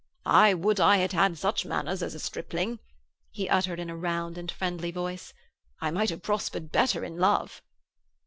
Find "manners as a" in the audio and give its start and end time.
1.63-2.19